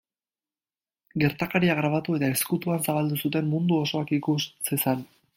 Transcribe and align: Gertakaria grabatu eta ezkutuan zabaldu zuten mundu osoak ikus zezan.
Gertakaria 1.23 1.75
grabatu 1.79 2.15
eta 2.19 2.29
ezkutuan 2.35 2.81
zabaldu 2.87 3.19
zuten 3.27 3.51
mundu 3.53 3.77
osoak 3.83 4.15
ikus 4.21 4.39
zezan. 4.71 5.05